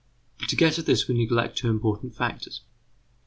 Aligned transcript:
But 0.39 0.49
to 0.49 0.55
get 0.55 0.79
at 0.79 0.87
this 0.87 1.03
result 1.03 1.09
we 1.19 1.23
neglect 1.25 1.57
two 1.59 1.69
important 1.69 2.15
factors. 2.15 2.61